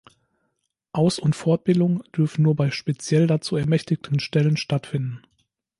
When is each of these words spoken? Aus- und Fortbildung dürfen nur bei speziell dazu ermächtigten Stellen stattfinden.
Aus- 0.93 1.19
und 1.19 1.35
Fortbildung 1.35 2.01
dürfen 2.11 2.41
nur 2.41 2.55
bei 2.55 2.71
speziell 2.71 3.27
dazu 3.27 3.55
ermächtigten 3.55 4.19
Stellen 4.19 4.57
stattfinden. 4.57 5.21